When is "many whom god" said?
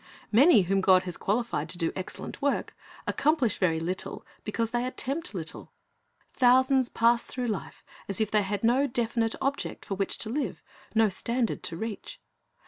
0.31-1.03